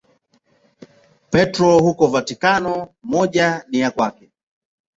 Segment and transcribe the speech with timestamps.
[1.31, 4.31] Petro huko Vatikano, moja ni ya kwake.